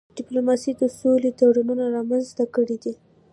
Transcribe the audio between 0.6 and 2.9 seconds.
د سولي تړونونه رامنځته کړي